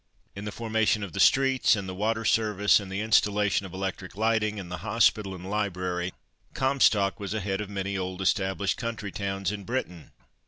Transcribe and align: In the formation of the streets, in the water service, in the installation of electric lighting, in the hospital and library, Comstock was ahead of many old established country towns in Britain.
In 0.35 0.45
the 0.45 0.51
formation 0.51 1.03
of 1.03 1.13
the 1.13 1.19
streets, 1.19 1.75
in 1.75 1.85
the 1.85 1.93
water 1.93 2.25
service, 2.25 2.79
in 2.79 2.89
the 2.89 3.01
installation 3.01 3.67
of 3.67 3.73
electric 3.75 4.17
lighting, 4.17 4.57
in 4.57 4.69
the 4.69 4.79
hospital 4.79 5.35
and 5.35 5.47
library, 5.47 6.11
Comstock 6.55 7.19
was 7.19 7.35
ahead 7.35 7.61
of 7.61 7.69
many 7.69 7.95
old 7.99 8.19
established 8.19 8.77
country 8.77 9.11
towns 9.11 9.51
in 9.51 9.63
Britain. 9.63 10.11